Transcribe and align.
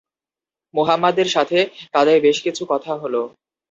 মুহাম্মাদের 0.73 1.27
সাথে 1.27 1.57
তাদের 1.93 2.17
বেশ 2.21 2.37
কিছু 2.43 2.63
কথা 2.69 2.91
হল। 2.95 3.15